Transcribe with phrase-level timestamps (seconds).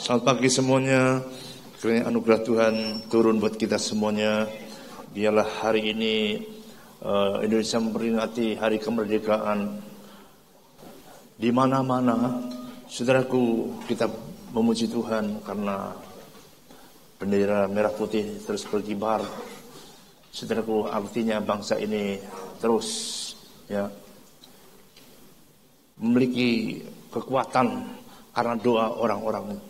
[0.00, 1.20] Selamat pagi semuanya.
[1.76, 4.48] Kiranya anugerah Tuhan turun buat kita semuanya.
[5.12, 6.40] Biarlah hari ini
[7.04, 9.76] uh, Indonesia memperingati hari kemerdekaan.
[11.36, 12.16] Di mana-mana,
[12.88, 14.08] saudaraku, kita
[14.56, 15.92] memuji Tuhan karena
[17.20, 19.20] bendera merah putih terus berkibar.
[20.32, 22.16] Saudaraku, artinya bangsa ini
[22.56, 22.88] terus
[23.68, 23.84] ya
[26.00, 26.80] memiliki
[27.12, 27.84] kekuatan
[28.32, 29.69] karena doa orang-orang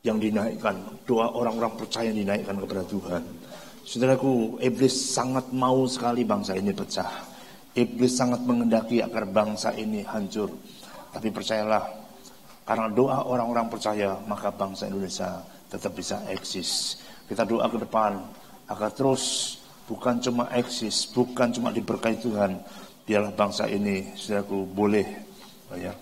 [0.00, 3.22] yang dinaikkan, doa orang-orang percaya yang dinaikkan kepada Tuhan.
[3.84, 7.10] Saudaraku, iblis sangat mau sekali bangsa ini pecah.
[7.76, 10.48] Iblis sangat mengendaki agar bangsa ini hancur.
[11.12, 11.84] Tapi percayalah,
[12.64, 16.96] karena doa orang-orang percaya, maka bangsa Indonesia tetap bisa eksis.
[17.28, 18.16] Kita doa ke depan,
[18.72, 22.56] agar terus bukan cuma eksis, bukan cuma diberkahi Tuhan,
[23.04, 25.06] biarlah bangsa ini, saudaraku, boleh
[25.76, 25.92] ya,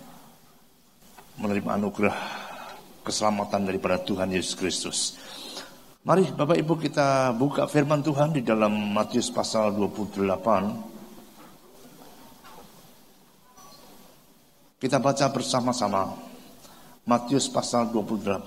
[1.41, 2.48] menerima anugerah
[3.09, 5.17] keselamatan daripada Tuhan Yesus Kristus.
[6.05, 10.21] Mari Bapak Ibu kita buka firman Tuhan di dalam Matius pasal 28.
[14.79, 16.15] Kita baca bersama-sama
[17.09, 18.39] Matius pasal 28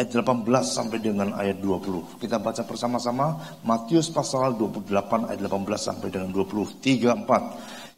[0.00, 2.16] ayat 18 sampai dengan ayat 20.
[2.16, 6.80] Kita baca bersama-sama Matius pasal 28 ayat 18 sampai dengan 20.
[6.80, 7.79] 3 4.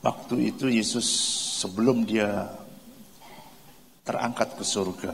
[0.00, 1.04] Waktu itu Yesus
[1.60, 2.48] sebelum dia
[4.00, 5.12] terangkat ke surga,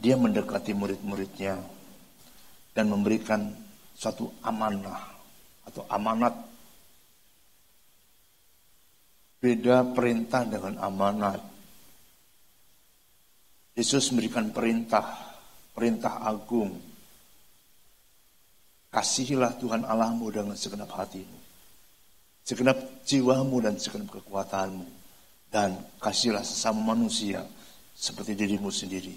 [0.00, 1.60] dia mendekati murid-muridnya
[2.72, 3.52] dan memberikan
[3.92, 5.12] suatu amanah
[5.68, 6.32] atau amanat.
[9.44, 11.44] Beda perintah dengan amanat.
[13.76, 15.04] Yesus memberikan perintah,
[15.76, 16.80] perintah agung.
[18.88, 21.47] Kasihilah Tuhan Allahmu dengan segenap hatimu
[22.48, 24.96] segenap jiwamu dan segenap kekuatanmu.
[25.52, 27.44] Dan kasihlah sesama manusia
[27.92, 29.12] seperti dirimu sendiri.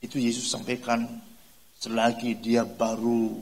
[0.00, 1.04] Itu Yesus sampaikan
[1.76, 3.40] selagi dia baru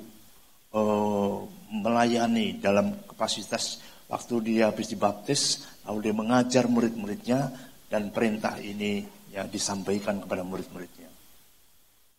[0.74, 1.38] uh,
[1.74, 7.50] melayani dalam kapasitas waktu dia habis dibaptis, lalu dia mengajar murid-muridnya
[7.91, 9.03] dan perintah ini
[9.34, 11.10] yang disampaikan kepada murid-muridnya.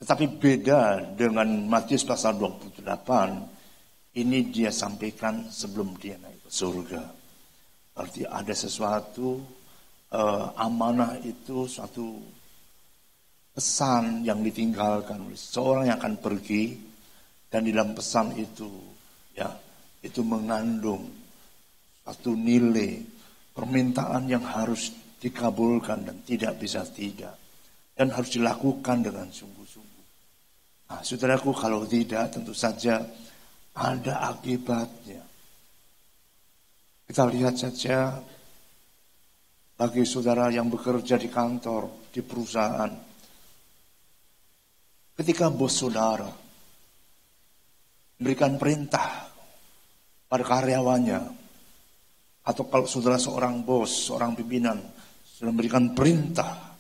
[0.04, 2.84] Tetapi beda dengan Matius pasal 28,
[4.20, 7.04] ini dia sampaikan sebelum dia naik surga.
[7.96, 9.40] Berarti ada sesuatu
[10.12, 12.20] uh, amanah itu suatu
[13.56, 16.76] pesan yang ditinggalkan oleh seorang yang akan pergi
[17.48, 18.68] dan di dalam pesan itu
[19.32, 19.48] ya
[20.04, 21.08] itu mengandung
[22.04, 23.00] satu nilai
[23.56, 24.92] permintaan yang harus
[25.24, 27.40] dikabulkan dan tidak bisa tidak
[27.96, 30.06] dan harus dilakukan dengan sungguh-sungguh.
[30.92, 33.02] Nah, saudaraku kalau tidak tentu saja
[33.74, 35.24] ada akibatnya.
[37.06, 38.18] Kita lihat saja
[39.78, 42.92] bagi saudara yang bekerja di kantor, di perusahaan.
[45.16, 46.28] Ketika bos saudara
[48.18, 49.30] memberikan perintah
[50.26, 51.22] pada karyawannya,
[52.46, 54.82] atau kalau saudara seorang bos, seorang pimpinan,
[55.22, 56.74] sudah memberikan perintah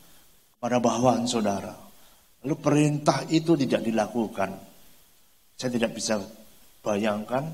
[0.57, 1.73] pada bawahan saudara,
[2.41, 4.51] lalu perintah itu tidak dilakukan,
[5.53, 6.17] saya tidak bisa
[6.81, 7.45] bayangkan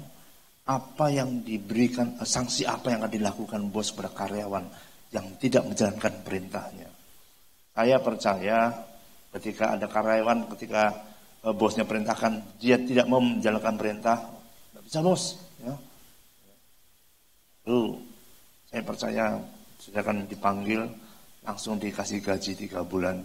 [0.68, 4.66] apa yang diberikan, eh, sanksi apa yang akan dilakukan bos pada karyawan
[5.12, 6.90] yang tidak menjalankan perintahnya.
[7.72, 8.70] Saya percaya
[9.34, 10.94] ketika ada karyawan, ketika
[11.42, 14.18] eh, bosnya perintahkan, dia tidak mau menjalankan perintah,
[14.70, 15.24] tidak bisa bos.
[15.66, 15.76] Ya.
[17.66, 17.82] Lalu
[18.70, 19.26] saya percaya
[19.82, 20.82] sudah akan dipanggil,
[21.42, 23.18] langsung dikasih gaji tiga bulan,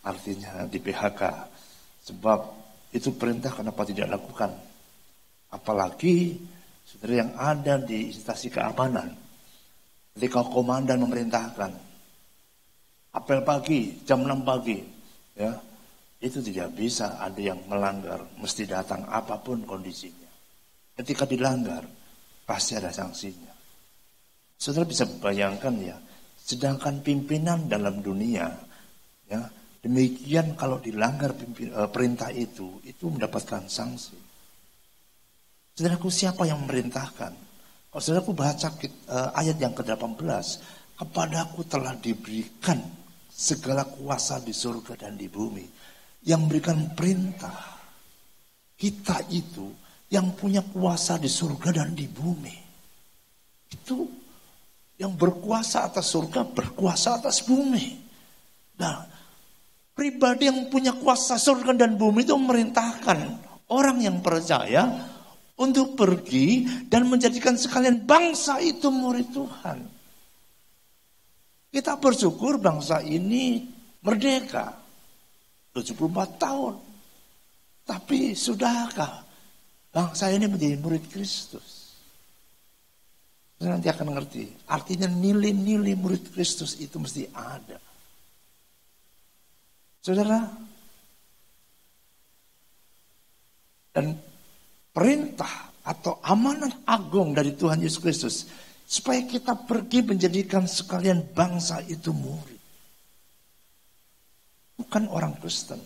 [0.00, 1.22] artinya di PHK.
[2.08, 2.40] Sebab
[2.96, 4.56] itu perintah kenapa tidak lakukan.
[5.52, 6.40] Apalagi
[6.88, 9.12] Saudara yang ada di instansi keamanan.
[10.16, 11.72] Ketika komandan memerintahkan.
[13.12, 14.80] Apel pagi, jam 6 pagi.
[15.36, 15.52] ya
[16.16, 18.24] Itu tidak bisa ada yang melanggar.
[18.40, 20.32] Mesti datang apa pun kondisinya.
[20.96, 21.84] Ketika dilanggar,
[22.48, 23.52] pasti ada sanksinya.
[24.58, 25.94] Saudara bisa bayangkan ya,
[26.34, 28.50] sedangkan pimpinan dalam dunia,
[29.30, 29.46] ya
[29.78, 34.27] demikian kalau dilanggar pimpin, eh, perintah itu, itu mendapatkan sanksi.
[35.78, 37.32] Saudaraku siapa yang memerintahkan?
[37.94, 40.26] Kalau saudaraku baca uh, ayat yang ke-18,
[40.98, 42.82] kepadaku telah diberikan
[43.30, 45.62] segala kuasa di surga dan di bumi.
[46.26, 47.78] Yang memberikan perintah.
[48.74, 49.70] Kita itu
[50.10, 52.56] yang punya kuasa di surga dan di bumi.
[53.70, 54.02] Itu
[54.98, 57.86] yang berkuasa atas surga, berkuasa atas bumi.
[58.82, 59.06] Nah,
[59.94, 63.18] pribadi yang punya kuasa surga dan bumi itu memerintahkan
[63.70, 65.14] orang yang percaya
[65.58, 69.78] untuk pergi dan menjadikan sekalian bangsa itu murid Tuhan.
[71.68, 73.66] Kita bersyukur bangsa ini
[74.02, 74.72] merdeka.
[75.74, 76.74] 74 tahun.
[77.84, 79.22] Tapi sudahkah
[79.92, 81.94] bangsa ini menjadi murid Kristus?
[83.58, 84.46] Saya nanti akan mengerti.
[84.70, 87.78] Artinya nilai-nilai murid Kristus itu mesti ada.
[89.98, 90.40] Saudara,
[93.90, 94.14] dan
[94.92, 98.36] perintah atau amanat agung dari Tuhan Yesus Kristus
[98.88, 102.60] supaya kita pergi menjadikan sekalian bangsa itu murid.
[104.80, 105.76] Bukan orang Kristen.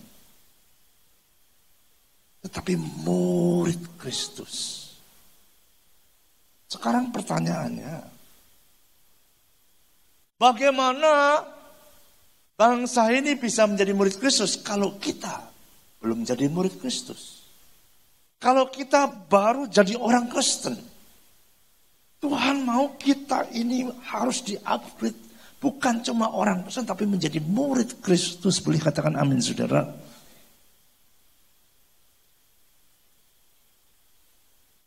[2.47, 4.87] Tetapi murid Kristus.
[6.71, 8.07] Sekarang pertanyaannya,
[10.39, 11.43] bagaimana
[12.55, 15.51] bangsa ini bisa menjadi murid Kristus kalau kita
[15.99, 17.42] belum jadi murid Kristus?
[18.43, 20.75] Kalau kita baru jadi orang Kristen,
[22.19, 25.31] Tuhan mau kita ini harus di-upgrade.
[25.63, 28.59] Bukan cuma orang Kristen, tapi menjadi murid Kristus.
[28.59, 29.87] Boleh katakan amin, saudara.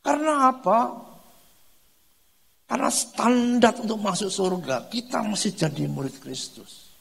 [0.04, 0.80] Karena apa?
[2.68, 6.92] Karena standar untuk masuk surga, kita mesti jadi murid Kristus.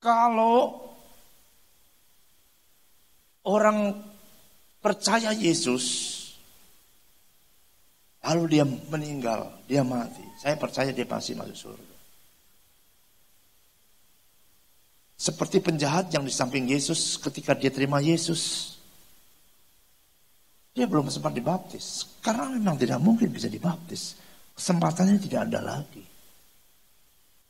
[0.00, 0.87] Kalau
[3.48, 3.96] orang
[4.78, 5.84] percaya Yesus,
[8.20, 10.22] lalu dia meninggal, dia mati.
[10.38, 11.96] Saya percaya dia pasti masuk surga.
[15.18, 18.76] Seperti penjahat yang di samping Yesus ketika dia terima Yesus.
[20.70, 22.06] Dia belum sempat dibaptis.
[22.22, 24.14] Karena memang tidak mungkin bisa dibaptis.
[24.54, 26.06] Kesempatannya tidak ada lagi.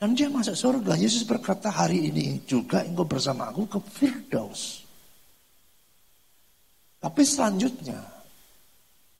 [0.00, 0.96] Dan dia masuk surga.
[0.96, 4.87] Yesus berkata hari ini juga engkau bersama aku ke Firdaus.
[6.98, 7.98] Tapi selanjutnya,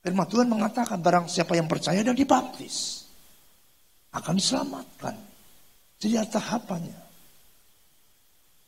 [0.02, 3.06] firman Tuhan mengatakan barang siapa yang percaya dan dibaptis
[4.14, 5.14] akan diselamatkan.
[5.98, 6.98] Jadi ada tahapannya.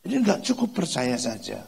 [0.07, 1.62] Jadi nggak cukup percaya saja.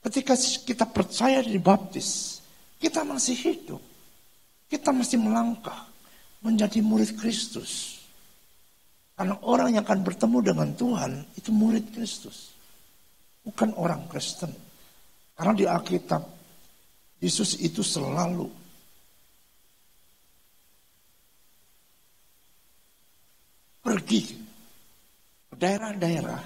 [0.00, 2.40] Ketika kita percaya dan dibaptis,
[2.80, 3.82] kita masih hidup.
[4.70, 5.88] Kita masih melangkah
[6.40, 8.00] menjadi murid Kristus.
[9.12, 12.56] Karena orang yang akan bertemu dengan Tuhan itu murid Kristus.
[13.44, 14.48] Bukan orang Kristen.
[15.40, 16.20] Karena di Alkitab,
[17.16, 18.44] Yesus itu selalu
[23.80, 24.36] pergi
[25.48, 26.44] ke daerah-daerah,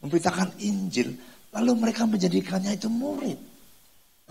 [0.00, 1.20] memberitakan Injil,
[1.52, 3.36] lalu mereka menjadikannya itu murid.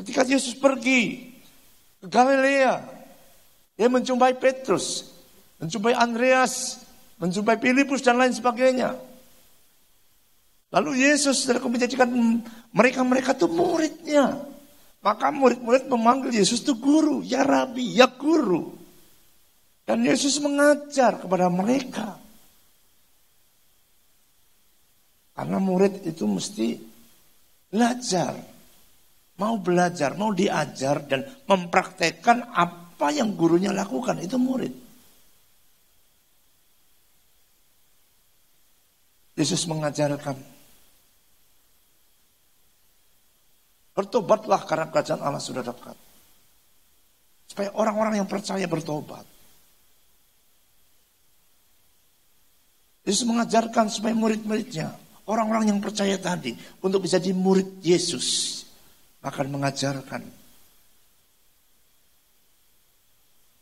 [0.02, 1.30] Ketika Yesus pergi
[2.02, 2.82] ke Galilea,
[3.78, 5.06] dia menjumpai Petrus,
[5.62, 6.82] menjumpai Andreas,
[7.22, 8.98] menjumpai Filipus dan lain sebagainya.
[10.70, 12.10] Lalu Yesus sudah menjadikan
[12.70, 14.38] mereka-mereka itu muridnya.
[15.02, 18.78] Maka murid-murid memanggil Yesus itu guru, ya rabi, ya guru.
[19.88, 22.22] Dan Yesus mengajar kepada mereka.
[25.34, 26.78] Karena murid itu mesti
[27.72, 28.38] belajar.
[29.40, 34.20] Mau belajar, mau diajar dan mempraktekkan apa yang gurunya lakukan.
[34.20, 34.76] Itu murid.
[39.40, 40.59] Yesus mengajarkan
[44.00, 46.00] Bertobatlah karena kerajaan Allah sudah dekat.
[47.52, 49.28] Supaya orang-orang yang percaya bertobat.
[53.04, 54.96] Yesus mengajarkan supaya murid-muridnya,
[55.28, 58.64] orang-orang yang percaya tadi, untuk bisa di murid Yesus,
[59.20, 60.24] akan mengajarkan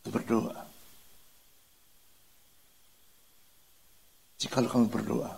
[0.06, 0.62] berdoa.
[4.38, 5.34] Jika kamu berdoa,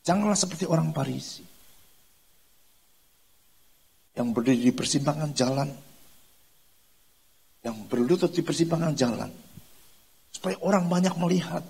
[0.00, 1.51] janganlah seperti orang Parisi
[4.12, 5.68] yang berdiri di persimpangan jalan,
[7.64, 9.30] yang berlutut di persimpangan jalan,
[10.28, 11.64] supaya orang banyak melihat.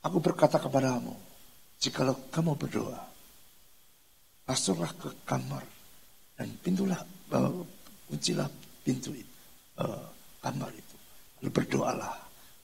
[0.00, 1.12] Aku berkata kepadamu,
[1.76, 3.00] jikalau kamu berdoa,
[4.48, 5.62] masuklah ke kamar
[6.40, 7.04] dan pintulah,
[7.36, 7.60] uh,
[8.08, 8.48] kuncilah
[8.80, 9.34] pintu itu,
[9.76, 10.08] uh,
[10.40, 10.96] kamar itu.
[11.44, 12.16] Lalu berdoalah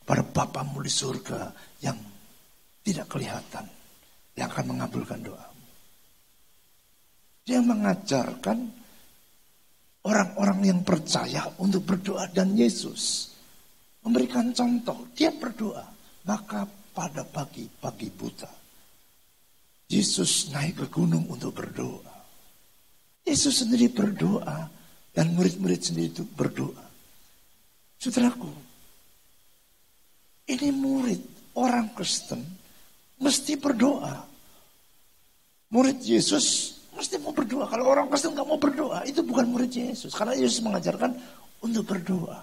[0.03, 1.53] pada Bapamu di surga
[1.85, 1.99] yang
[2.81, 3.69] tidak kelihatan,
[4.33, 5.56] yang akan mengabulkan doa.
[7.47, 8.59] Dia mengajarkan
[10.03, 13.31] orang-orang yang percaya untuk berdoa dan Yesus
[14.03, 15.07] memberikan contoh.
[15.15, 15.87] Dia berdoa.
[16.27, 18.51] Maka pada pagi-pagi buta.
[19.87, 22.15] Yesus naik ke gunung untuk berdoa.
[23.23, 24.67] Yesus sendiri berdoa.
[25.15, 26.85] Dan murid-murid sendiri itu berdoa.
[27.97, 28.53] Saudaraku,
[30.45, 31.23] ini murid
[31.57, 32.45] orang Kristen
[33.17, 34.13] mesti berdoa.
[35.73, 37.69] Murid Yesus mesti mau berdoa.
[37.69, 40.17] Kalau orang Kristen nggak mau berdoa, itu bukan murid Yesus.
[40.17, 41.13] Karena Yesus mengajarkan
[41.61, 42.41] untuk berdoa.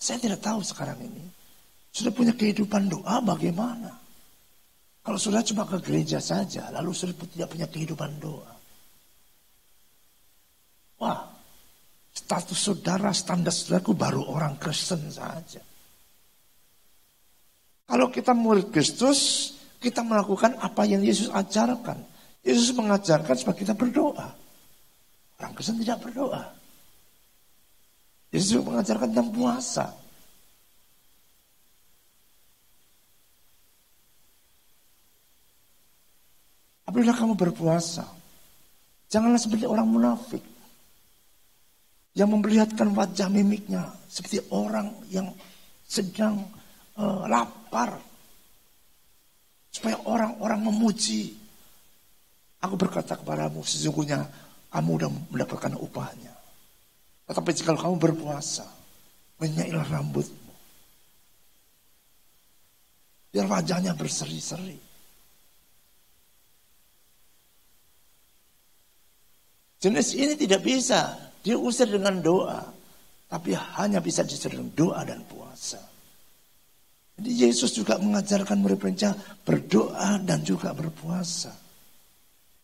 [0.00, 1.24] Saya tidak tahu sekarang ini.
[1.92, 3.92] Sudah punya kehidupan doa bagaimana?
[5.02, 8.52] Kalau sudah cuma ke gereja saja, lalu sudah tidak punya kehidupan doa.
[11.02, 11.20] Wah,
[12.14, 15.60] status saudara, standar saudaraku baru orang Kristen saja.
[17.82, 19.52] Kalau kita murid Kristus,
[19.82, 22.11] kita melakukan apa yang Yesus ajarkan.
[22.42, 24.28] Yesus mengajarkan supaya kita berdoa.
[25.38, 26.42] Orang Kristen tidak berdoa.
[28.34, 29.86] Yesus mengajarkan tentang puasa.
[36.82, 38.04] Apabila kamu berpuasa,
[39.08, 40.44] janganlah seperti orang munafik
[42.12, 45.32] yang memperlihatkan wajah mimiknya seperti orang yang
[45.88, 46.44] sedang
[47.00, 47.96] uh, lapar
[49.72, 51.41] supaya orang-orang memuji.
[52.62, 54.22] Aku berkata kepadamu sesungguhnya
[54.70, 56.34] kamu sudah mendapatkan upahnya.
[57.26, 58.66] Tetapi jika kamu berpuasa,
[59.42, 60.54] menyailah rambutmu.
[63.34, 64.78] Biar wajahnya berseri-seri.
[69.82, 72.62] Jenis ini tidak bisa diusir dengan doa.
[73.26, 75.80] Tapi hanya bisa diusir dengan doa dan puasa.
[77.18, 81.61] Jadi Yesus juga mengajarkan murid-muridnya berdoa dan juga berpuasa.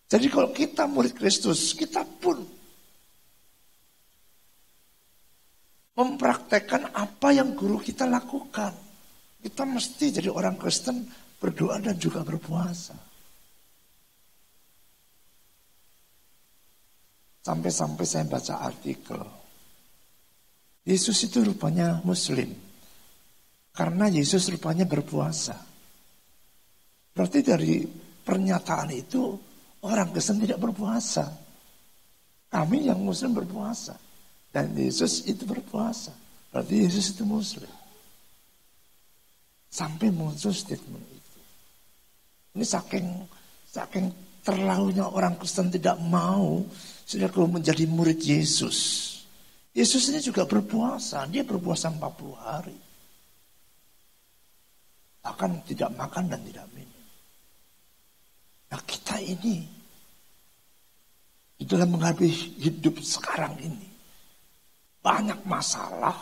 [0.08, 2.40] Jadi kalau kita murid Kristus, kita pun
[5.98, 8.72] mempraktekkan apa yang guru kita lakukan.
[9.38, 11.04] Kita mesti jadi orang Kristen
[11.36, 12.96] berdoa dan juga berpuasa.
[17.44, 19.20] Sampai-sampai saya baca artikel.
[20.88, 22.48] Yesus itu rupanya muslim.
[23.76, 25.54] Karena Yesus rupanya berpuasa.
[27.12, 27.84] Berarti dari
[28.24, 29.47] pernyataan itu
[29.84, 31.28] orang Kristen tidak berpuasa.
[32.48, 33.94] Kami yang muslim berpuasa.
[34.48, 36.10] Dan Yesus itu berpuasa.
[36.48, 37.68] Berarti Yesus itu muslim.
[39.68, 41.40] Sampai muncul statement itu.
[42.56, 43.06] Ini saking
[43.68, 44.08] saking
[44.40, 46.64] terlalunya orang Kristen tidak mau
[47.04, 49.04] sudah kalau menjadi murid Yesus.
[49.76, 51.28] Yesus ini juga berpuasa.
[51.28, 52.78] Dia berpuasa 40 hari.
[55.20, 56.97] Bahkan tidak makan dan tidak minum.
[58.68, 59.64] Nah kita ini
[61.58, 62.28] di dalam menghadapi
[62.62, 63.88] hidup sekarang ini
[65.00, 66.14] banyak masalah,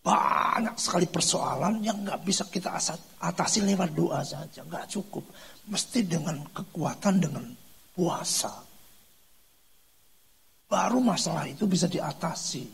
[0.00, 2.78] banyak sekali persoalan yang nggak bisa kita
[3.18, 5.26] atasi lewat doa saja, nggak cukup.
[5.66, 7.44] Mesti dengan kekuatan, dengan
[7.90, 8.54] puasa.
[10.70, 12.64] Baru masalah itu bisa diatasi,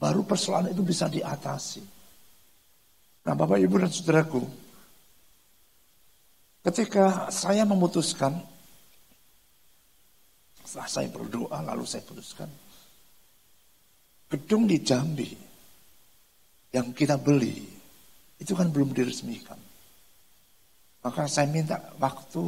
[0.00, 1.82] baru persoalan itu bisa diatasi.
[3.24, 4.42] Nah Bapak Ibu dan Saudaraku,
[6.64, 8.40] ketika saya memutuskan,
[10.64, 12.48] setelah saya berdoa lalu saya putuskan,
[14.34, 15.30] Gedung di Jambi
[16.74, 17.62] yang kita beli
[18.40, 19.54] itu kan belum diresmikan.
[21.06, 22.42] Maka saya minta waktu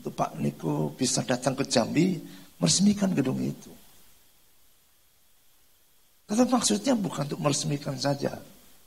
[0.00, 2.16] untuk Pak Niko bisa datang ke Jambi
[2.56, 3.68] meresmikan gedung itu.
[6.24, 8.38] Tetapi maksudnya bukan untuk meresmikan saja.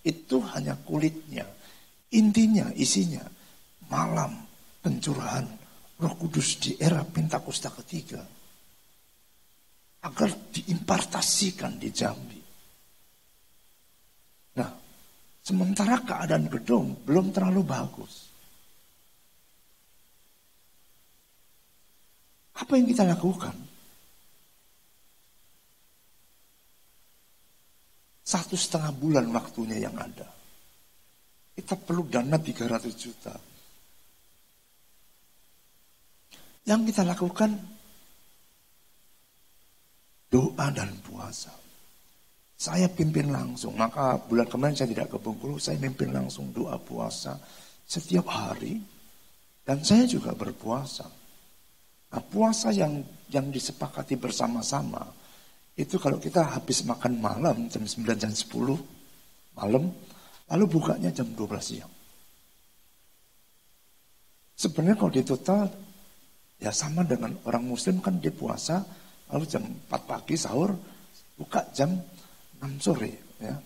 [0.02, 1.46] Itu hanya kulitnya.
[2.16, 3.22] Intinya, isinya.
[3.92, 4.32] Malam
[4.84, 5.48] pencurahan
[6.04, 8.20] roh kudus di era Pentakosta ketiga
[10.04, 12.42] agar diimpartasikan di Jambi.
[14.60, 14.70] Nah,
[15.40, 18.28] sementara keadaan gedung belum terlalu bagus.
[22.60, 23.56] Apa yang kita lakukan?
[28.24, 30.28] Satu setengah bulan waktunya yang ada.
[31.54, 33.53] Kita perlu dana 300 juta.
[36.64, 37.52] Yang kita lakukan
[40.32, 41.52] doa dan puasa.
[42.56, 47.36] Saya pimpin langsung, maka bulan kemarin saya tidak ke Bengkulu, saya pimpin langsung doa puasa
[47.84, 48.80] setiap hari.
[49.64, 51.08] Dan saya juga berpuasa.
[52.12, 55.04] Nah puasa yang yang disepakati bersama-sama,
[55.74, 59.90] itu kalau kita habis makan malam jam 9 jam 10 malam,
[60.52, 61.94] lalu bukanya jam 12 siang.
[64.54, 65.66] Sebenarnya kalau di total
[66.64, 68.88] ya sama dengan orang muslim kan dia puasa
[69.34, 70.78] Lalu jam 4 pagi sahur,
[71.34, 71.90] buka jam
[72.62, 73.14] 6 sore.
[73.42, 73.58] Ya.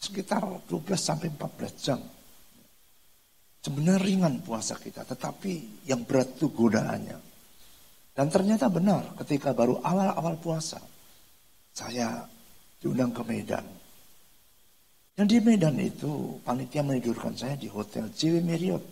[0.00, 2.00] sekitar 12 sampai 14 jam.
[3.60, 7.18] Sebenarnya ringan puasa kita, tetapi yang berat itu godaannya.
[8.16, 10.80] Dan ternyata benar ketika baru awal-awal puasa,
[11.76, 12.24] saya
[12.80, 13.66] diundang ke Medan.
[15.12, 18.84] Dan di Medan itu panitia menidurkan saya di hotel JW Marriott.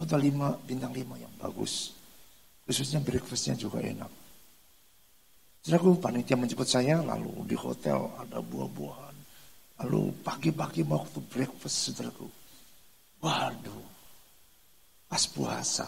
[0.00, 2.01] Hotel 5, bintang 5 yang bagus.
[2.66, 4.10] Khususnya breakfastnya juga enak.
[5.62, 9.16] Saudaraku, panitia menjemput saya, lalu di hotel ada buah-buahan.
[9.82, 12.26] Lalu pagi-pagi waktu breakfast, saudaraku.
[13.22, 13.86] Waduh,
[15.06, 15.86] pas puasa.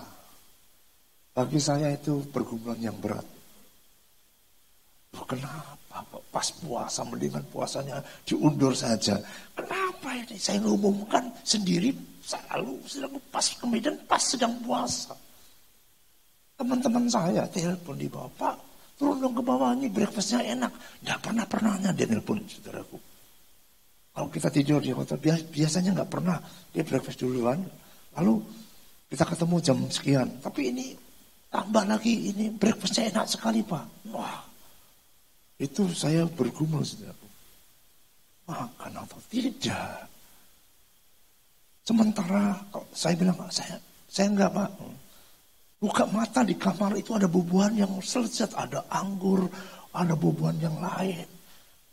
[1.35, 3.26] Bagi saya itu pergumulan yang berat.
[5.14, 9.19] Loh, kenapa pas puasa mendingan puasanya diundur saja.
[9.54, 15.14] Kenapa ini saya ngumumkan sendiri selalu sedang pas kemudian pas sedang puasa.
[16.54, 20.73] Teman-teman saya telepon di bawah, Pak turun dong ke bawah ini breakfastnya enak.
[21.02, 22.99] Tidak pernah-pernahnya dia telepon saudaraku.
[24.14, 25.18] Kalau kita tidur di hotel,
[25.50, 26.38] biasanya nggak pernah
[26.70, 27.58] dia breakfast duluan.
[28.14, 28.38] Lalu
[29.11, 30.28] kita ketemu jam sekian.
[30.38, 30.87] Tapi ini
[31.50, 34.14] tambah lagi, ini breakfastnya enak sekali Pak.
[34.14, 34.46] Wah,
[35.58, 37.26] itu saya bergumul saudaraku.
[38.44, 40.06] Makan atau tidak.
[41.84, 42.62] Sementara
[42.94, 44.70] saya bilang, saya saya enggak Pak.
[45.85, 49.45] Buka mata di kamar itu ada bubuhan yang selesai, ada anggur,
[49.93, 51.29] ada bubuhan yang lain.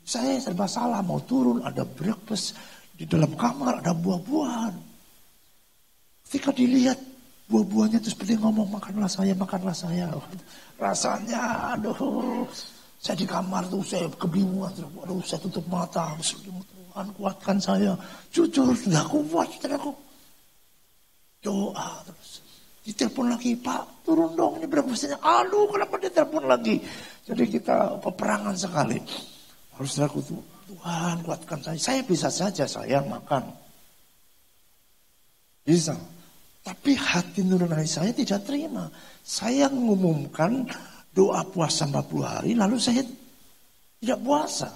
[0.07, 2.55] Saya serba salah mau turun, ada breakfast
[2.95, 4.71] di dalam kamar, ada buah-buahan.
[6.23, 6.95] Ketika dilihat
[7.51, 10.07] buah-buahnya itu seperti ngomong makanlah saya, makanlah saya.
[10.79, 12.47] Rasanya, aduh,
[12.95, 14.71] saya di kamar tuh saya kebingungan,
[15.03, 17.99] aduh saya tutup mata, Tuhan kuatkan saya.
[18.31, 19.91] Jujur, tidak kuat, tidak aku.
[21.43, 22.30] Doa terus.
[22.81, 25.21] Ditelepon lagi, Pak, turun dong ini berapa persennya.
[25.21, 26.81] Aduh, kenapa ditelepon lagi?
[27.29, 28.97] Jadi kita peperangan sekali.
[29.77, 31.77] Harus aku tuh, Tuhan kuatkan saya.
[31.77, 33.45] Saya bisa saja saya makan.
[35.61, 35.93] Bisa.
[36.61, 38.89] Tapi hati nurani saya tidak terima.
[39.21, 40.65] Saya mengumumkan
[41.13, 43.05] doa puasa 40 hari, lalu saya
[44.01, 44.69] tidak puasa.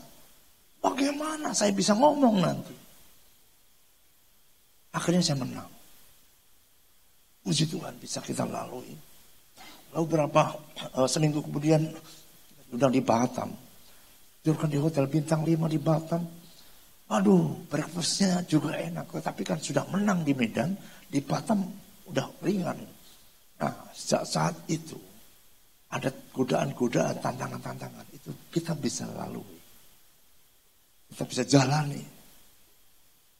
[0.77, 2.75] Bagaimana saya bisa ngomong nanti?
[4.93, 5.74] Akhirnya saya menang.
[7.45, 8.89] Puji Tuhan bisa kita lalui.
[9.93, 10.57] Lalu berapa
[10.97, 11.85] uh, seminggu kemudian
[12.73, 13.53] sudah di Batam.
[14.41, 16.25] Tidurkan di hotel bintang 5 di Batam.
[17.13, 19.21] Aduh, breakfastnya juga enak.
[19.21, 20.73] Tapi kan sudah menang di Medan,
[21.05, 21.61] di Batam
[22.09, 22.81] udah ringan.
[23.61, 24.97] Nah, sejak saat itu
[25.93, 29.55] ada godaan-godaan, tantangan-tantangan itu kita bisa lalui.
[31.13, 32.03] Kita bisa jalani.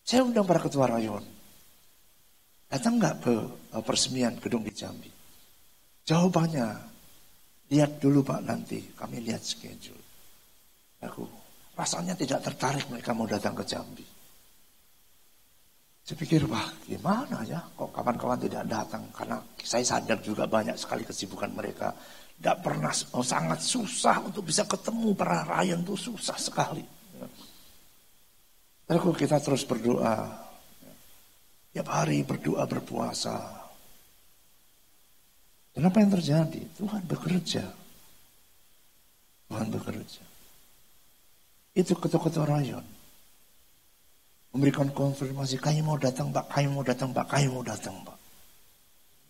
[0.06, 1.35] Saya undang para ketua rayon.
[2.75, 3.35] Datang nggak ke
[3.71, 5.07] eh, persemian gedung di Jambi?
[6.03, 6.67] Jawabannya,
[7.71, 10.03] lihat dulu Pak nanti, kami lihat schedule.
[10.99, 11.23] Aku
[11.79, 14.03] rasanya tidak tertarik mereka mau datang ke Jambi.
[16.03, 19.07] Saya pikir, wah gimana ya, kok kawan-kawan tidak datang.
[19.15, 21.95] Karena saya sadar juga banyak sekali kesibukan mereka.
[22.35, 26.83] Tidak pernah, oh, sangat susah untuk bisa ketemu para rakyat itu susah sekali.
[28.85, 30.44] Lalu kita terus berdoa,
[31.75, 33.35] Tiap hari berdoa berpuasa.
[35.75, 36.63] Dan apa yang terjadi?
[36.79, 37.67] Tuhan bekerja.
[39.51, 40.23] Tuhan bekerja.
[41.75, 42.85] Itu ketua-ketua rayon.
[44.55, 48.17] Memberikan konfirmasi, kami mau datang pak, kami mau datang pak, kami mau datang pak.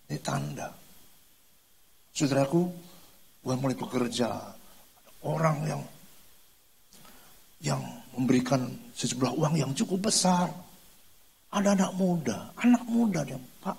[0.06, 0.70] Ini tanda.
[2.14, 2.70] Saudaraku,
[3.42, 4.30] Tuhan mulai bekerja.
[5.26, 5.82] Orang yang
[7.58, 7.82] yang
[8.14, 10.46] memberikan sejumlah uang yang cukup besar
[11.52, 13.76] ada anak muda, anak muda dia, Pak.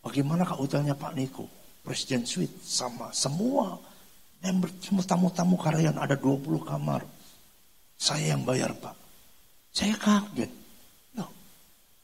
[0.00, 1.44] Bagaimana kak hotelnya Pak Niko?
[1.80, 3.80] Presiden Suite sama semua
[4.40, 4.68] member
[5.04, 7.04] tamu-tamu karyawan ada 20 kamar.
[8.00, 8.96] Saya yang bayar Pak.
[9.70, 10.48] Saya kaget.
[11.16, 11.28] Loh,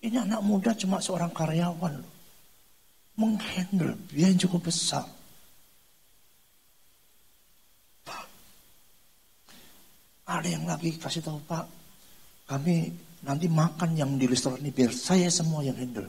[0.05, 2.13] ini anak muda cuma seorang karyawan loh.
[3.17, 5.09] Menghandle biaya yang cukup besar.
[8.05, 8.25] Pak,
[10.29, 11.65] ada yang lagi kasih tahu Pak,
[12.45, 12.93] kami
[13.27, 16.07] Nanti makan yang di restoran ini biar saya semua yang handle.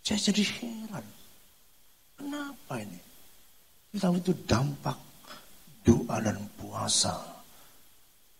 [0.00, 1.04] Saya jadi heran.
[2.16, 2.96] Kenapa ini?
[3.92, 4.96] Kita tahu itu dampak
[5.84, 7.20] doa dan puasa.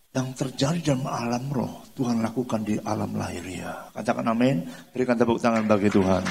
[0.09, 3.93] Yang terjadi dalam alam roh, Tuhan lakukan di alam lahiriah.
[3.93, 6.25] Katakan amin, berikan tepuk tangan bagi Tuhan.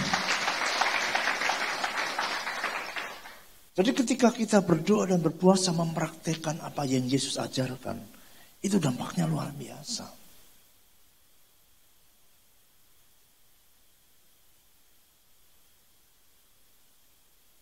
[3.78, 8.02] Jadi ketika kita berdoa dan berpuasa mempraktekkan apa yang Yesus ajarkan,
[8.58, 10.17] itu dampaknya luar biasa.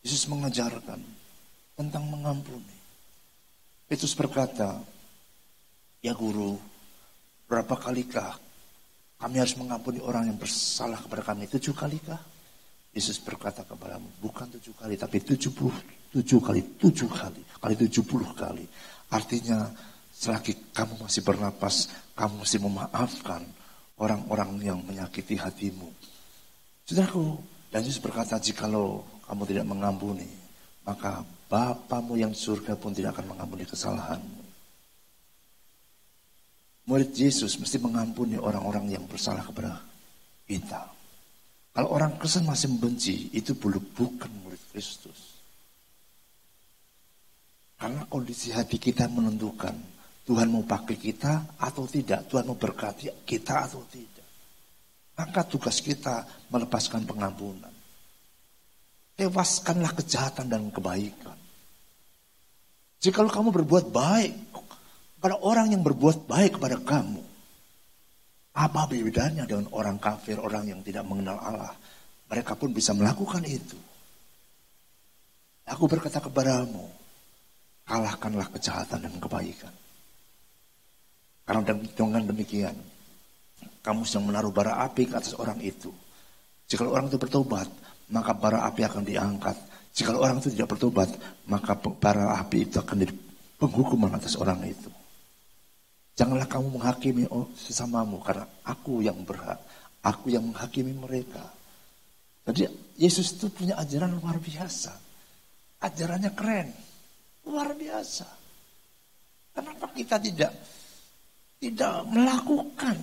[0.07, 1.03] Yesus mengajarkan
[1.75, 2.79] tentang mengampuni.
[3.91, 4.79] Petrus berkata,
[5.99, 6.55] Ya guru,
[7.51, 8.39] berapa kalikah
[9.17, 12.21] Kami harus mengampuni orang yang bersalah kepada kami tujuh kali kah?
[12.93, 15.73] Yesus berkata kepadamu, bukan tujuh kali, tapi tujuh puluh
[16.13, 18.65] tujuh kali, tujuh kali, kali tujuh puluh kali.
[19.09, 19.73] Artinya,
[20.13, 23.41] selagi kamu masih bernapas, kamu masih memaafkan
[23.97, 25.89] orang-orang yang menyakiti hatimu.
[26.85, 27.41] Saudaraku,
[27.73, 30.31] dan Yesus berkata, jikalau kamu tidak mengampuni,
[30.87, 34.43] maka Bapamu yang surga pun tidak akan mengampuni kesalahanmu.
[36.87, 39.79] Murid Yesus mesti mengampuni orang-orang yang bersalah kepada
[40.47, 40.91] kita.
[41.71, 45.39] Kalau orang Kristen masih membenci, itu belum bukan murid Kristus.
[47.77, 49.77] Karena kondisi hati kita menentukan
[50.27, 54.27] Tuhan mau pakai kita atau tidak, Tuhan mau berkati kita atau tidak.
[55.15, 57.76] Maka tugas kita melepaskan pengampunan.
[59.17, 61.37] Tewaskanlah kejahatan dan kebaikan.
[63.01, 64.33] Jika kamu berbuat baik
[65.21, 67.25] pada orang yang berbuat baik kepada kamu,
[68.57, 71.73] apa bedanya dengan orang kafir, orang yang tidak mengenal Allah?
[72.29, 73.79] Mereka pun bisa melakukan itu.
[75.69, 76.89] Aku berkata kepadamu,
[77.85, 79.75] kalahkanlah kejahatan dan kebaikan.
[81.47, 81.63] Karena
[81.95, 82.75] dengan demikian,
[83.87, 85.95] kamu sedang menaruh bara api ke atas orang itu.
[86.67, 87.71] Jika orang itu bertobat,
[88.11, 89.57] maka bara api akan diangkat.
[89.97, 91.09] Jika orang itu tidak bertobat,
[91.49, 93.15] maka bara api itu akan jadi
[93.57, 94.93] penghukuman atas orang itu.
[96.17, 97.25] Janganlah kamu menghakimi
[97.57, 99.61] sesamamu karena aku yang berhak.
[100.01, 101.45] Aku yang menghakimi mereka.
[102.47, 104.95] Jadi Yesus itu punya ajaran luar biasa.
[105.83, 106.73] Ajarannya keren.
[107.45, 108.29] Luar biasa.
[109.53, 110.53] Kenapa kita tidak
[111.61, 112.97] tidak melakukan?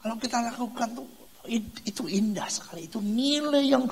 [0.00, 1.08] Kalau kita lakukan tuh
[1.48, 2.88] itu indah sekali.
[2.88, 3.84] Itu nilai yang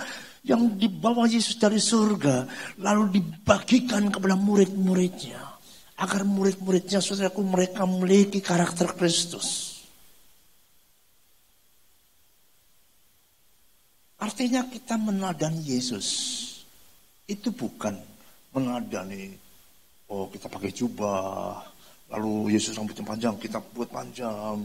[0.42, 2.48] yang dibawa Yesus dari surga
[2.82, 5.38] lalu dibagikan kepada murid-muridnya
[6.02, 9.78] agar murid-muridnya saudaraku mereka memiliki karakter Kristus.
[14.18, 16.06] Artinya kita menadani Yesus
[17.26, 17.94] itu bukan
[18.54, 19.34] menadani
[20.10, 21.58] oh kita pakai jubah
[22.12, 24.62] lalu Yesus rambutnya panjang kita buat panjang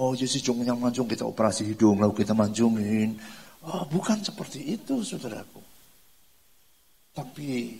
[0.00, 3.20] oh Yesus jongnya manjung kita operasi hidung lalu kita manjungin
[3.60, 5.60] Oh, bukan seperti itu, saudaraku.
[7.12, 7.76] Tapi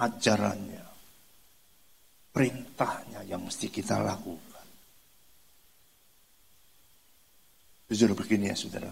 [0.00, 0.86] ajarannya,
[2.34, 4.66] perintahnya yang mesti kita lakukan.
[7.86, 8.90] Jujur begini ya, saudara.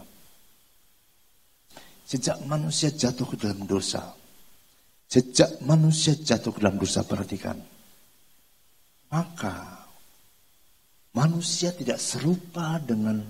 [2.07, 4.14] Sejak manusia jatuh ke dalam dosa,
[5.11, 7.59] sejak manusia jatuh ke dalam dosa, perhatikan.
[9.11, 9.78] Maka
[11.12, 13.25] manusia tidak serupa dengan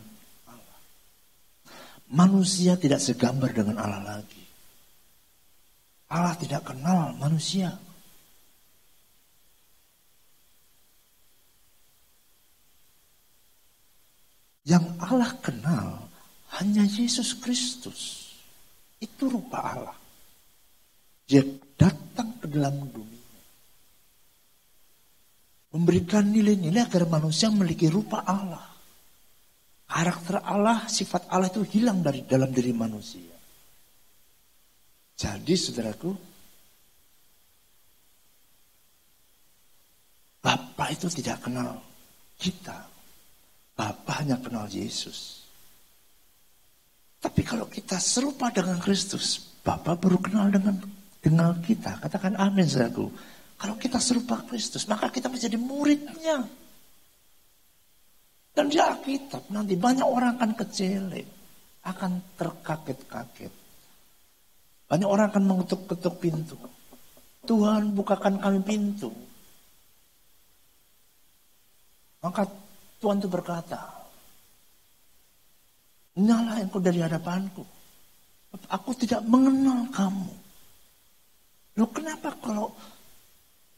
[2.09, 4.45] manusia tidak segambar dengan Allah lagi.
[6.09, 7.77] Allah tidak kenal manusia.
[14.65, 15.89] Yang Allah kenal
[16.61, 18.33] hanya Yesus Kristus.
[19.01, 19.97] Itu rupa Allah.
[21.29, 21.45] Dia
[21.77, 23.18] datang ke dalam dunia.
[25.69, 28.65] Memberikan nilai-nilai agar manusia memiliki rupa Allah.
[29.89, 33.37] Karakter Allah, sifat Allah itu hilang dari dalam diri manusia.
[35.19, 36.11] Jadi saudaraku,
[40.39, 41.83] Bapak itu tidak kenal
[42.39, 42.87] kita.
[43.75, 45.45] Bapak hanya kenal Yesus.
[47.19, 50.79] Tapi kalau kita serupa dengan Kristus, Bapak baru kenal dengan
[51.19, 51.99] dengan kita.
[51.99, 53.11] Katakan amin saudaraku.
[53.59, 56.47] Kalau kita serupa Kristus, maka kita menjadi muridnya.
[58.55, 61.23] Dan di Alkitab nanti banyak orang akan kecele,
[61.83, 63.55] akan terkaget-kaget.
[64.87, 66.57] Banyak orang akan mengetuk-ketuk pintu.
[67.47, 69.11] Tuhan bukakan kami pintu.
[72.23, 72.47] Maka
[72.99, 73.99] Tuhan itu berkata,
[76.19, 77.63] Nyala engkau dari hadapanku.
[78.75, 80.35] Aku tidak mengenal kamu.
[81.79, 82.75] Loh kenapa kalau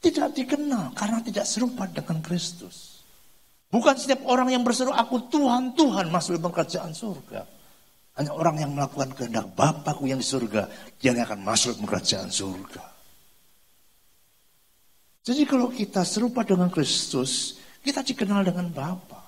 [0.01, 0.97] tidak dikenal?
[0.97, 3.05] Karena tidak serupa dengan Kristus.
[3.71, 7.41] Bukan setiap orang yang berseru aku Tuhan, Tuhan masuk dalam kerajaan surga.
[8.19, 10.67] Hanya orang yang melakukan kehendak Bapakku yang di surga,
[10.99, 12.83] dia akan masuk dalam kerajaan surga.
[15.21, 19.21] Jadi kalau kita serupa dengan Kristus, kita dikenal dengan Bapa.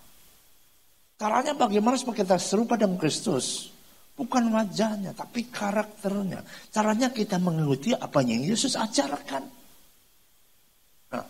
[1.15, 3.69] Caranya bagaimana supaya kita serupa dengan Kristus?
[4.13, 6.45] Bukan wajahnya, tapi karakternya.
[6.69, 9.45] Caranya kita mengikuti apa yang Yesus ajarkan.
[11.13, 11.25] Nah,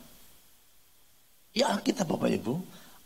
[1.54, 2.54] ya kita Bapak Ibu,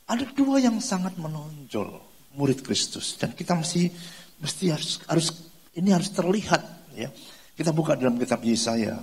[0.08, 2.00] ada dua yang sangat menonjol
[2.40, 3.92] murid Kristus dan kita mesti
[4.40, 5.28] mesti harus harus
[5.76, 6.64] ini harus terlihat
[6.96, 7.12] ya.
[7.58, 9.02] Kita buka dalam kitab Yesaya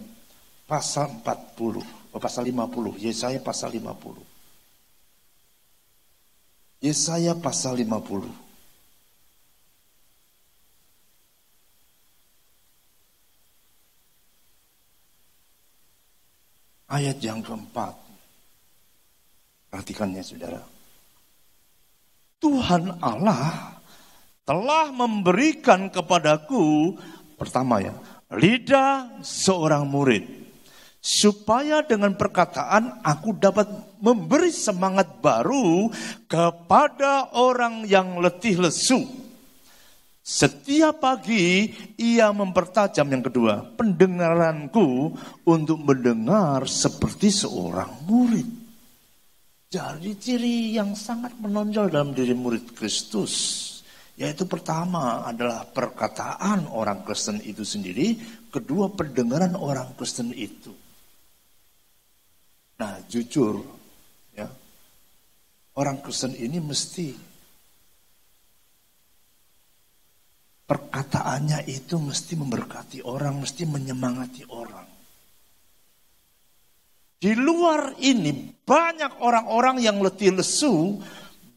[0.64, 4.22] pasal 40, oh, pasal 50, Yesaya pasal 50.
[6.84, 8.30] Yesaya pasal 50.
[16.94, 18.03] Ayat yang keempat.
[19.74, 20.62] Perhatikannya saudara.
[22.38, 23.74] Tuhan Allah
[24.46, 26.94] telah memberikan kepadaku,
[27.34, 27.90] pertama ya,
[28.30, 30.30] lidah seorang murid.
[31.02, 33.66] Supaya dengan perkataan aku dapat
[33.98, 35.90] memberi semangat baru
[36.30, 39.02] kepada orang yang letih lesu.
[40.22, 48.63] Setiap pagi ia mempertajam yang kedua, pendengaranku untuk mendengar seperti seorang murid.
[49.74, 53.34] Jadi ciri yang sangat menonjol dalam diri murid Kristus
[54.14, 58.14] yaitu pertama adalah perkataan orang Kristen itu sendiri,
[58.54, 60.70] kedua pendengaran orang Kristen itu.
[62.78, 63.58] Nah, jujur
[64.38, 64.46] ya.
[65.74, 67.10] Orang Kristen ini mesti
[70.70, 74.83] perkataannya itu mesti memberkati orang, mesti menyemangati orang.
[77.24, 81.00] Di luar ini banyak orang-orang yang letih lesu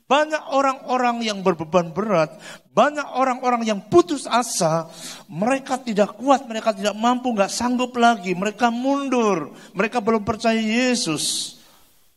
[0.07, 2.39] banyak orang-orang yang berbeban berat,
[2.71, 4.87] banyak orang-orang yang putus asa,
[5.27, 11.59] mereka tidak kuat, mereka tidak mampu, nggak sanggup lagi, mereka mundur, mereka belum percaya Yesus,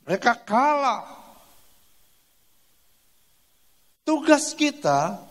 [0.06, 1.18] mereka kalah.
[4.06, 5.26] Tugas kita,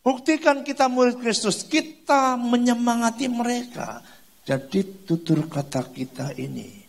[0.00, 4.00] buktikan kita murid Kristus, kita menyemangati mereka.
[4.48, 6.81] Jadi tutur kata kita ini,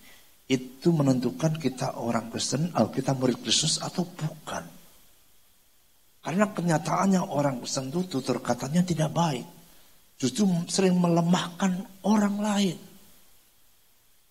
[0.53, 4.63] itu menentukan kita orang Kristen, kita murid Kristus atau bukan.
[6.23, 9.43] Karena kenyataannya orang tersentuh tutur katanya tidak baik.
[10.15, 12.77] Justru sering melemahkan orang lain.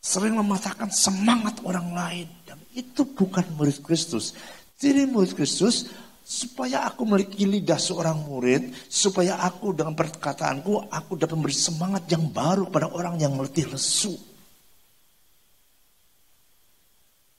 [0.01, 2.27] Sering mematahkan semangat orang lain.
[2.49, 4.33] Dan itu bukan murid Kristus.
[4.81, 5.93] Jadi murid Kristus
[6.25, 12.25] supaya aku memiliki lidah seorang murid, supaya aku dengan perkataanku, aku dapat memberi semangat yang
[12.33, 14.17] baru pada orang yang letih lesu.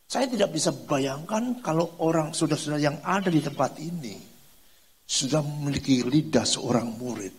[0.08, 4.16] Saya tidak bisa bayangkan kalau orang sudah-sudah yang ada di tempat ini
[5.04, 7.34] sudah memiliki lidah seorang murid.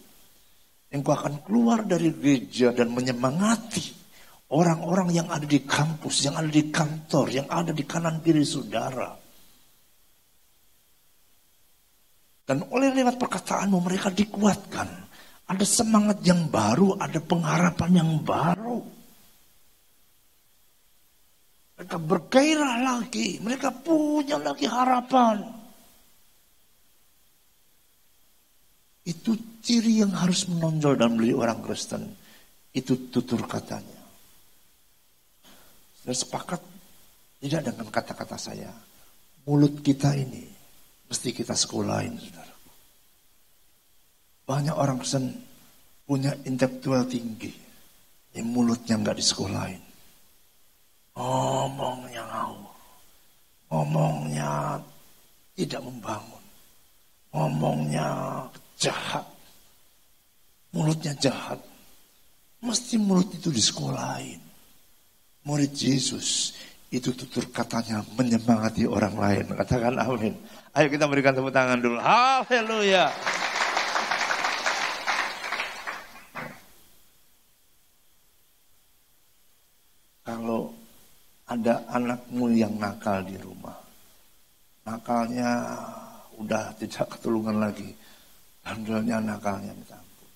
[0.94, 4.04] Engkau akan keluar dari gereja dan menyemangati
[4.54, 9.10] orang-orang yang ada di kampus, yang ada di kantor, yang ada di kanan kiri saudara.
[12.44, 14.88] Dan oleh lewat perkataanmu mereka dikuatkan.
[15.44, 18.93] Ada semangat yang baru, ada pengharapan yang baru.
[21.74, 25.42] Mereka bergairah lagi, mereka punya lagi harapan.
[29.04, 32.14] Itu ciri yang harus menonjol dalam diri orang Kristen.
[32.70, 34.00] Itu tutur katanya.
[36.04, 36.60] Saya sepakat
[37.42, 38.70] tidak dengan kata-kata saya.
[39.44, 40.46] Mulut kita ini
[41.10, 42.54] mesti kita sekolahin, saudara.
[44.44, 45.32] Banyak orang Kristen
[46.08, 47.52] punya intelektual tinggi.
[48.34, 49.93] Yang mulutnya nggak disekolahin.
[51.14, 52.74] Ngomongnya ngawur.
[53.70, 54.82] Ngomongnya
[55.54, 56.44] tidak membangun.
[57.30, 58.08] Ngomongnya
[58.74, 59.22] jahat.
[60.74, 61.62] Mulutnya jahat.
[62.58, 64.42] Mesti mulut itu disekolahin.
[65.46, 66.56] Murid Yesus
[66.88, 69.44] itu tutur katanya menyemangati orang lain.
[69.54, 70.34] Katakan amin.
[70.74, 71.98] Ayo kita berikan tepuk tangan dulu.
[72.02, 73.10] Haleluya.
[80.24, 80.72] Kalau
[81.54, 83.78] ada anakmu yang nakal di rumah,
[84.82, 85.50] nakalnya
[86.34, 87.94] udah tidak ketulungan lagi,
[88.66, 90.30] Alhamdulillah nakalnya minta ampun.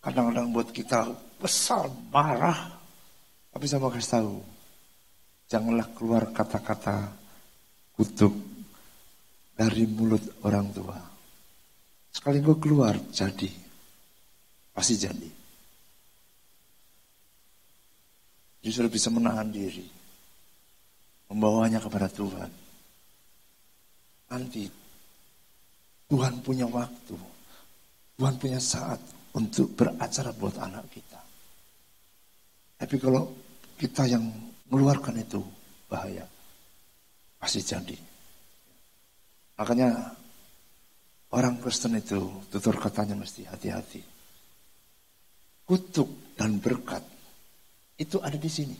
[0.00, 1.10] Kadang-kadang buat kita
[1.42, 2.78] besar, marah.
[3.50, 4.36] Tapi saya mau kasih tahu.
[5.46, 7.10] Janganlah keluar kata-kata
[7.98, 8.34] kutuk
[9.56, 10.98] dari mulut orang tua.
[12.12, 13.50] Sekali gue keluar, jadi.
[14.70, 15.30] Pasti jadi.
[18.62, 19.95] Justru bisa menahan diri.
[21.26, 22.50] Membawanya kepada Tuhan.
[24.30, 24.66] Nanti
[26.06, 27.18] Tuhan punya waktu.
[28.16, 28.98] Tuhan punya saat
[29.36, 31.20] untuk beracara buat anak kita.
[32.76, 33.28] Tapi kalau
[33.76, 34.24] kita yang
[34.72, 35.40] mengeluarkan itu
[35.90, 36.24] bahaya.
[37.36, 37.96] Pasti jadi.
[39.60, 39.92] Makanya
[41.36, 44.02] orang Kristen itu tutur katanya mesti hati-hati.
[45.66, 47.02] Kutuk dan berkat
[47.96, 48.76] itu ada di sini.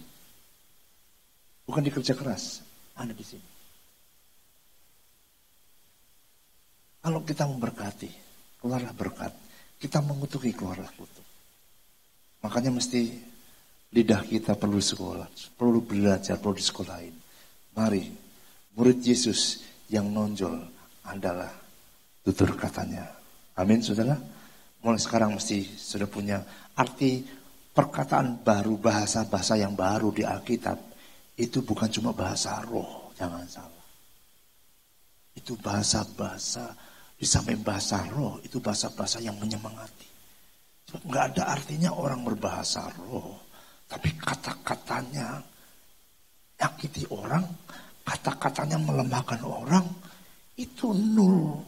[1.67, 2.63] Bukan di kerja keras,
[2.95, 3.49] ada di sini.
[7.03, 8.11] Kalau kita memberkati,
[8.63, 9.35] keluarlah berkat.
[9.77, 11.27] Kita mengutuki, keluarlah kutuk.
[12.47, 13.15] Makanya mesti
[13.95, 15.27] lidah kita perlu sekolah,
[15.59, 17.15] perlu belajar, perlu disekolahin.
[17.75, 18.11] Mari,
[18.79, 20.55] murid Yesus yang nonjol
[21.07, 21.51] adalah
[22.23, 23.07] tutur katanya.
[23.59, 24.19] Amin, saudara.
[24.83, 26.43] Mulai sekarang mesti sudah punya
[26.79, 27.27] arti
[27.75, 30.86] perkataan baru, bahasa-bahasa yang baru di Alkitab.
[31.37, 33.87] Itu bukan cuma bahasa roh, jangan salah.
[35.37, 36.73] Itu bahasa-bahasa,
[37.21, 40.09] di samping bahasa roh, itu bahasa-bahasa yang menyemangati.
[41.05, 43.37] Nggak ada artinya orang berbahasa roh.
[43.85, 45.45] Tapi kata-katanya
[46.57, 47.45] nyakiti orang,
[48.01, 49.85] kata-katanya melemahkan orang,
[50.57, 51.61] itu nul.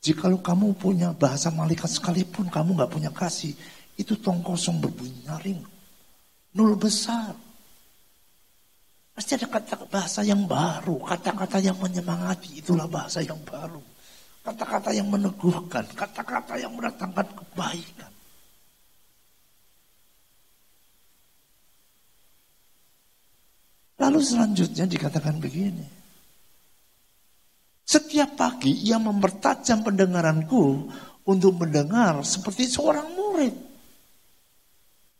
[0.00, 3.52] Jika kamu punya bahasa malaikat sekalipun kamu nggak punya kasih,
[4.00, 5.60] itu tong kosong berbunyi nyaring.
[6.56, 7.49] Nul besar.
[9.20, 13.76] Pasti ada kata bahasa yang baru, kata-kata yang menyemangati, itulah bahasa yang baru.
[14.40, 18.12] Kata-kata yang meneguhkan, kata-kata yang mendatangkan kebaikan.
[24.00, 25.84] Lalu selanjutnya dikatakan begini.
[27.84, 30.88] Setiap pagi ia mempertajam pendengaranku
[31.28, 33.52] untuk mendengar seperti seorang murid.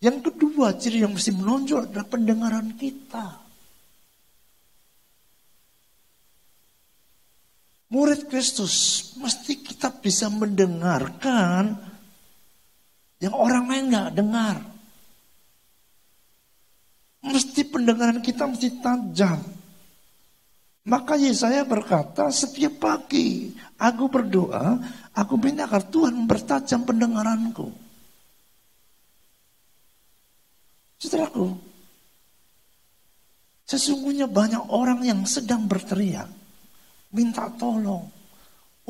[0.01, 3.50] Yang kedua ciri yang mesti menonjol adalah pendengaran kita.
[7.91, 11.75] Murid Kristus mesti kita bisa mendengarkan
[13.19, 14.57] yang orang lain nggak dengar.
[17.21, 19.43] Mesti pendengaran kita mesti tajam.
[20.89, 24.81] Maka Yesaya berkata setiap pagi aku berdoa,
[25.13, 27.69] aku minta agar Tuhan mempertajam pendengaranku.
[31.01, 31.53] Saudaraku,
[33.69, 36.29] sesungguhnya banyak orang yang sedang berteriak,
[37.11, 38.07] minta tolong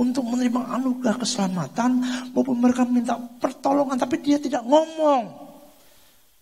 [0.01, 1.91] untuk menerima anugerah keselamatan,
[2.33, 5.29] maupun mereka minta pertolongan, tapi dia tidak ngomong.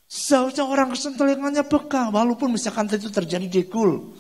[0.09, 4.15] Seharusnya orang Kristen telinganya peka, walaupun misalkan itu terjadi di kul.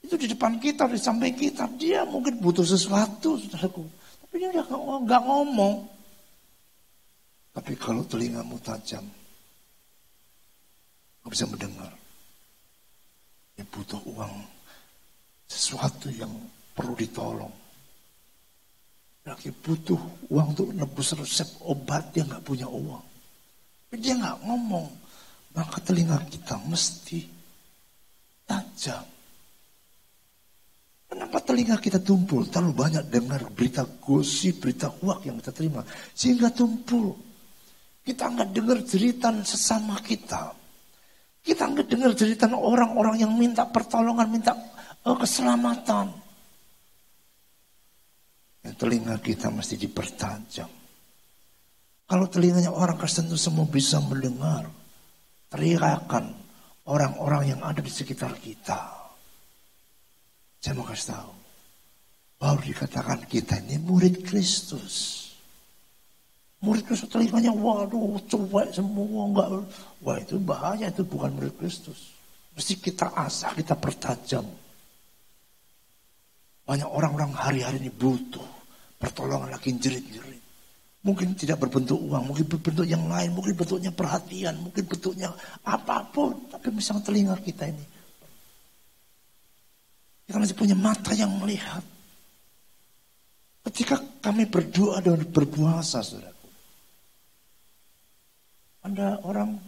[0.00, 1.68] Itu di depan kita, di samping kita.
[1.76, 3.84] Dia mungkin butuh sesuatu, saudaraku.
[4.24, 5.84] Tapi dia nggak ngomong.
[7.54, 9.04] Tapi kalau telingamu tajam,
[11.22, 11.92] nggak bisa mendengar.
[13.54, 14.34] Dia butuh uang,
[15.54, 16.34] sesuatu yang
[16.74, 17.54] perlu ditolong.
[19.24, 23.04] Lagi butuh uang untuk nebus resep obat, dia nggak punya uang.
[23.88, 24.86] Tapi dia nggak ngomong.
[25.54, 27.22] Maka telinga kita mesti
[28.44, 29.06] tajam.
[31.06, 32.50] Kenapa telinga kita tumpul?
[32.50, 35.86] Terlalu banyak dengar berita gosip, berita huak yang kita terima.
[36.10, 37.14] Sehingga tumpul.
[38.02, 40.52] Kita nggak dengar cerita sesama kita.
[41.40, 44.52] Kita nggak dengar cerita orang-orang yang minta pertolongan, minta
[45.04, 46.08] uh, keselamatan.
[48.64, 50.70] Ya, telinga kita mesti dipertajam.
[52.04, 54.68] Kalau telinganya orang Kristen itu semua bisa mendengar
[55.48, 56.32] teriakan
[56.88, 58.92] orang-orang yang ada di sekitar kita.
[60.60, 61.32] Saya mau kasih tahu.
[62.40, 65.24] Baru dikatakan kita ini murid Kristus.
[66.64, 69.48] Murid Kristus telinganya waduh cuek semua enggak.
[70.00, 72.16] Wah itu bahaya itu bukan murid Kristus.
[72.56, 74.44] Mesti kita asah, kita pertajam.
[76.64, 78.44] Banyak orang-orang hari-hari ini butuh
[78.96, 80.40] pertolongan lagi jerit-jerit.
[81.04, 85.28] Mungkin tidak berbentuk uang, mungkin berbentuk yang lain, mungkin bentuknya perhatian, mungkin bentuknya
[85.60, 86.48] apa pun.
[86.48, 87.84] Tapi misalnya telinga kita ini.
[90.24, 91.84] Kita masih punya mata yang melihat.
[93.68, 96.48] Ketika kami berdoa dan berpuasa, saudaraku.
[98.88, 99.60] Anda orang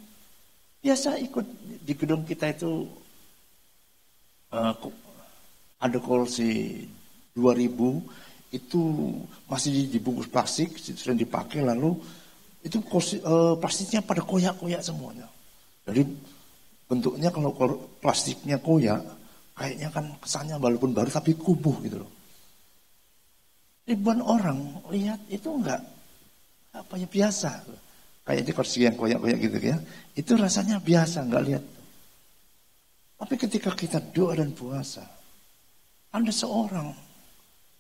[0.81, 1.45] biasa ikut
[1.85, 2.89] di gedung kita itu
[4.53, 4.73] uh,
[5.81, 6.85] ada kursi
[7.37, 8.83] 2000 itu
[9.51, 11.99] masih dibungkus plastik, sering dipakai lalu
[12.65, 15.29] itu uh, plastiknya pada koyak-koyak semuanya.
[15.87, 16.03] Jadi
[16.91, 17.55] bentuknya kalau
[18.03, 19.03] plastiknya koyak,
[19.55, 22.11] kayaknya kan kesannya walaupun baru tapi kumuh gitu loh.
[23.87, 25.79] Ribuan orang lihat itu enggak
[26.75, 27.51] apa ya biasa.
[28.27, 29.79] Kayak di kursi yang koyak-koyak gitu ya.
[30.19, 31.65] Itu rasanya biasa, enggak lihat.
[33.17, 35.07] Tapi ketika kita doa dan puasa,
[36.13, 36.91] ada seorang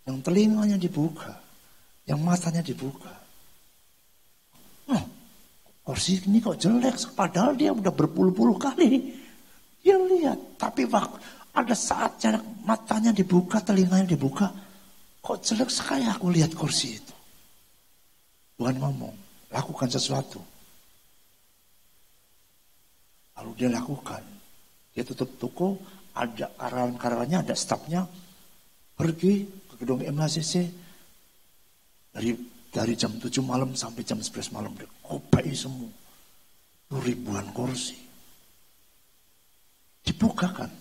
[0.07, 1.35] yang telinganya dibuka,
[2.07, 3.11] yang matanya dibuka.
[4.87, 5.03] Oh,
[5.83, 9.15] kursi ini kok jelek, padahal dia udah berpuluh-puluh kali.
[9.83, 11.19] Dia lihat, tapi waktu
[11.57, 14.51] ada saatnya matanya dibuka, telinganya dibuka.
[15.23, 17.15] Kok jelek sekali aku lihat kursi itu.
[18.57, 19.15] Tuhan ngomong,
[19.51, 20.39] lakukan sesuatu.
[23.37, 24.23] Lalu dia lakukan.
[24.97, 25.77] Dia tutup toko,
[26.17, 28.09] ada karyawan-karyawannya, ada stafnya.
[28.97, 29.45] Pergi
[29.77, 30.73] gedung MHCC
[32.17, 32.33] dari
[32.73, 34.73] dari jam 7 malam sampai jam 11 malam
[35.05, 35.93] kopai semua
[37.05, 37.97] ribuan kursi
[40.01, 40.73] dibukakan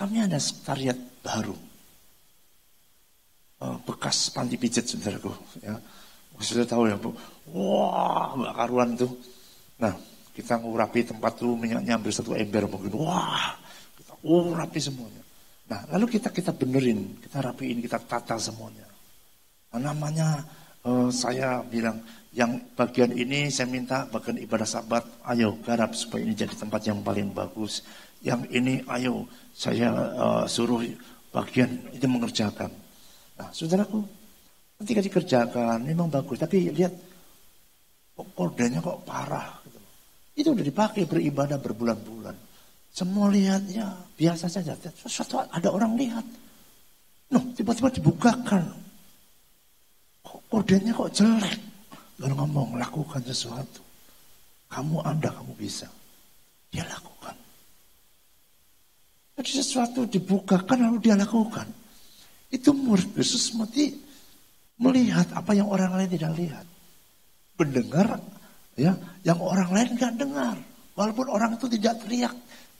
[0.00, 1.52] Kami ada sekretariat baru.
[3.60, 5.28] Uh, bekas panti pijat saudaraku.
[5.60, 5.76] Ya.
[6.40, 7.12] Sudah tahu ya Bu.
[7.52, 9.12] Wah, Mbak Karuan tuh.
[9.76, 9.92] Nah,
[10.34, 12.94] kita ngurapi tempat tuh minyaknya hampir satu ember mungkin.
[13.00, 13.54] Wah,
[13.98, 15.22] kita urapi semuanya.
[15.70, 18.86] Nah, lalu kita kita benerin, kita rapiin, kita tata semuanya.
[19.70, 20.42] Nah, namanya
[20.82, 22.02] uh, saya bilang
[22.34, 27.02] yang bagian ini saya minta bagian ibadah sabat, ayo garap supaya ini jadi tempat yang
[27.06, 27.86] paling bagus.
[28.22, 30.82] Yang ini ayo saya uh, suruh
[31.30, 32.70] bagian itu mengerjakan.
[33.38, 34.02] Nah, saudaraku,
[34.82, 36.92] ketika dikerjakan memang bagus, tapi lihat
[38.14, 39.62] kok kodenya kok parah.
[40.40, 42.32] Itu udah dipakai beribadah berbulan-bulan.
[42.88, 44.72] Semua lihat ya biasa saja.
[44.72, 46.24] Sesuatu ada orang lihat.
[47.36, 48.64] Noh, tiba-tiba dibukakan.
[50.24, 51.60] Kok kodenya kok jelek.
[52.24, 53.84] Lalu ngomong, lakukan sesuatu.
[54.72, 55.88] Kamu ada, kamu bisa.
[56.72, 57.36] Dia lakukan.
[59.40, 61.68] Jadi sesuatu dibukakan lalu dia lakukan.
[62.48, 63.92] Itu murid Yesus mati
[64.80, 66.66] melihat apa yang orang lain tidak lihat.
[67.60, 68.20] Mendengar
[68.76, 70.56] ya yang orang lain nggak dengar.
[70.94, 72.34] Walaupun orang itu tidak teriak,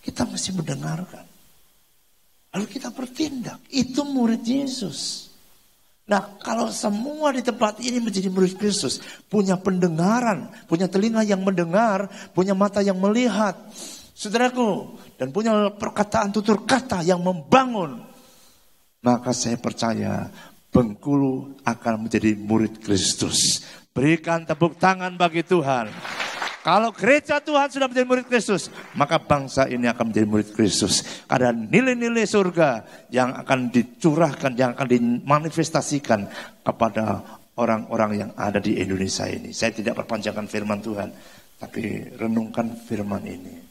[0.04, 1.24] kita mesti mendengarkan.
[2.50, 3.62] Lalu kita bertindak.
[3.70, 5.30] Itu murid Yesus.
[6.10, 8.98] Nah, kalau semua di tempat ini menjadi murid Kristus,
[9.30, 13.54] punya pendengaran, punya telinga yang mendengar, punya mata yang melihat,
[14.18, 18.02] saudaraku, dan punya perkataan tutur kata yang membangun,
[19.06, 20.26] maka saya percaya
[20.70, 23.66] Bengkulu akan menjadi murid Kristus.
[23.90, 25.90] Berikan tepuk tangan bagi Tuhan.
[26.60, 31.24] Kalau gereja Tuhan sudah menjadi murid Kristus, maka bangsa ini akan menjadi murid Kristus.
[31.24, 36.28] Karena nilai-nilai surga yang akan dicurahkan, yang akan dimanifestasikan
[36.60, 37.24] kepada
[37.56, 39.56] orang-orang yang ada di Indonesia ini.
[39.56, 41.08] Saya tidak perpanjangkan firman Tuhan,
[41.56, 43.69] tapi renungkan firman ini.